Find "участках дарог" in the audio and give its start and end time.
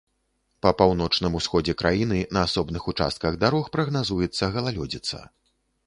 2.95-3.71